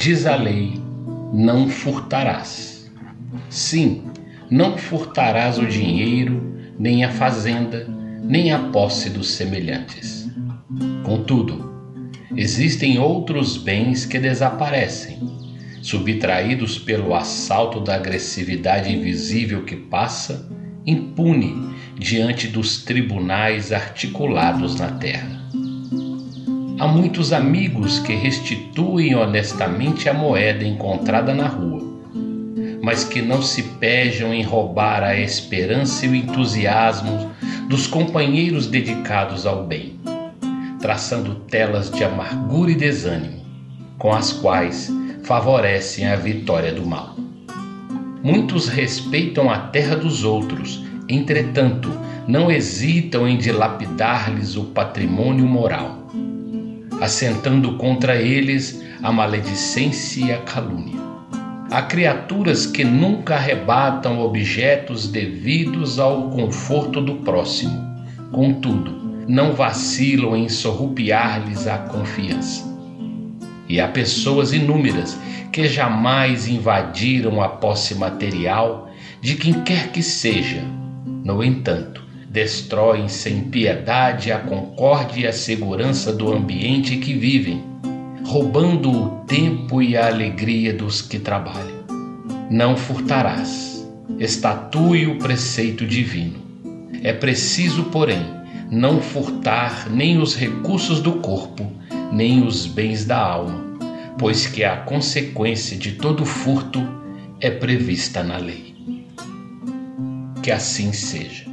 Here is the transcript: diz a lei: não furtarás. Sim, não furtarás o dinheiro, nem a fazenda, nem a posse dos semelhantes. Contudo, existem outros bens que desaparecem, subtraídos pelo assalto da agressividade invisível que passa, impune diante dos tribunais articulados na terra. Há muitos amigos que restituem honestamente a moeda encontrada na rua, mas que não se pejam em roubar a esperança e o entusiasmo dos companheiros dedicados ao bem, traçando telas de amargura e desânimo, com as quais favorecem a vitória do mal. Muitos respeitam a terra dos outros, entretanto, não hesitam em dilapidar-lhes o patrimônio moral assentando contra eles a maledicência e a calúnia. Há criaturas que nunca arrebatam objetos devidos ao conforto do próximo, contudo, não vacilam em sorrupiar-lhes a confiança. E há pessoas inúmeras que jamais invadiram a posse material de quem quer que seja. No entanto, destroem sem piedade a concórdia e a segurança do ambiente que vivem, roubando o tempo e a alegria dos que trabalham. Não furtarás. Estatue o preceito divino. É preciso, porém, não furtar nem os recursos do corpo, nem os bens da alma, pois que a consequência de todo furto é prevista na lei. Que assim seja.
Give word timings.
diz 0.00 0.24
a 0.24 0.34
lei: 0.34 0.80
não 1.30 1.68
furtarás. 1.68 2.90
Sim, 3.50 4.04
não 4.50 4.78
furtarás 4.78 5.58
o 5.58 5.66
dinheiro, 5.66 6.58
nem 6.78 7.04
a 7.04 7.10
fazenda, 7.10 7.86
nem 8.22 8.50
a 8.50 8.58
posse 8.70 9.10
dos 9.10 9.30
semelhantes. 9.32 10.26
Contudo, 11.04 11.70
existem 12.34 12.98
outros 12.98 13.58
bens 13.58 14.06
que 14.06 14.18
desaparecem, 14.18 15.18
subtraídos 15.82 16.78
pelo 16.78 17.14
assalto 17.14 17.78
da 17.78 17.96
agressividade 17.96 18.90
invisível 18.90 19.64
que 19.64 19.76
passa, 19.76 20.48
impune 20.86 21.74
diante 21.98 22.48
dos 22.48 22.82
tribunais 22.84 23.70
articulados 23.70 24.80
na 24.80 24.92
terra. 24.92 25.40
Há 26.80 26.86
muitos 26.86 27.30
amigos 27.30 27.98
que 27.98 28.14
restituem 28.14 29.14
honestamente 29.14 30.08
a 30.08 30.14
moeda 30.14 30.64
encontrada 30.64 31.34
na 31.34 31.46
rua, 31.46 31.82
mas 32.82 33.04
que 33.04 33.20
não 33.20 33.42
se 33.42 33.62
pejam 33.62 34.32
em 34.32 34.42
roubar 34.42 35.02
a 35.02 35.14
esperança 35.14 36.06
e 36.06 36.08
o 36.08 36.14
entusiasmo 36.14 37.32
dos 37.68 37.86
companheiros 37.86 38.66
dedicados 38.66 39.44
ao 39.44 39.66
bem, 39.66 40.00
traçando 40.80 41.34
telas 41.50 41.90
de 41.90 42.02
amargura 42.02 42.70
e 42.70 42.74
desânimo, 42.74 43.44
com 43.98 44.14
as 44.14 44.32
quais 44.32 44.90
favorecem 45.22 46.06
a 46.06 46.16
vitória 46.16 46.72
do 46.72 46.86
mal. 46.86 47.14
Muitos 48.22 48.68
respeitam 48.68 49.50
a 49.50 49.58
terra 49.58 49.96
dos 49.96 50.24
outros, 50.24 50.82
entretanto, 51.06 51.92
não 52.26 52.50
hesitam 52.50 53.28
em 53.28 53.36
dilapidar-lhes 53.36 54.56
o 54.56 54.64
patrimônio 54.64 55.44
moral 55.44 56.00
assentando 57.00 57.76
contra 57.76 58.16
eles 58.16 58.82
a 59.02 59.10
maledicência 59.10 60.24
e 60.26 60.32
a 60.32 60.38
calúnia. 60.38 61.00
Há 61.70 61.82
criaturas 61.82 62.66
que 62.66 62.84
nunca 62.84 63.36
arrebatam 63.36 64.20
objetos 64.20 65.08
devidos 65.08 65.98
ao 65.98 66.30
conforto 66.30 67.00
do 67.00 67.16
próximo, 67.16 67.80
contudo, 68.32 69.24
não 69.28 69.52
vacilam 69.52 70.36
em 70.36 70.48
sorrupiar-lhes 70.48 71.66
a 71.68 71.78
confiança. 71.78 72.68
E 73.68 73.80
há 73.80 73.86
pessoas 73.86 74.52
inúmeras 74.52 75.16
que 75.52 75.68
jamais 75.68 76.48
invadiram 76.48 77.40
a 77.40 77.48
posse 77.48 77.94
material 77.94 78.90
de 79.20 79.36
quem 79.36 79.62
quer 79.62 79.92
que 79.92 80.02
seja. 80.02 80.64
No 81.24 81.42
entanto, 81.44 82.04
destroem 82.30 83.08
sem 83.08 83.40
piedade 83.40 84.30
a 84.30 84.38
concórdia 84.38 85.24
e 85.24 85.26
a 85.26 85.32
segurança 85.32 86.12
do 86.12 86.32
ambiente 86.32 86.96
que 86.98 87.12
vivem, 87.12 87.60
roubando 88.24 88.88
o 88.88 89.08
tempo 89.26 89.82
e 89.82 89.96
a 89.96 90.06
alegria 90.06 90.72
dos 90.72 91.02
que 91.02 91.18
trabalham. 91.18 91.80
Não 92.48 92.76
furtarás. 92.76 93.84
Estatue 94.16 95.08
o 95.08 95.18
preceito 95.18 95.84
divino. 95.84 96.38
É 97.02 97.12
preciso, 97.12 97.84
porém, 97.84 98.24
não 98.70 99.00
furtar 99.02 99.90
nem 99.90 100.18
os 100.18 100.36
recursos 100.36 101.00
do 101.00 101.14
corpo, 101.14 101.72
nem 102.12 102.46
os 102.46 102.64
bens 102.64 103.04
da 103.04 103.18
alma, 103.18 103.60
pois 104.16 104.46
que 104.46 104.62
a 104.62 104.76
consequência 104.76 105.76
de 105.76 105.92
todo 105.92 106.24
furto 106.24 106.80
é 107.40 107.50
prevista 107.50 108.22
na 108.22 108.36
lei. 108.36 108.76
Que 110.42 110.52
assim 110.52 110.92
seja. 110.92 111.50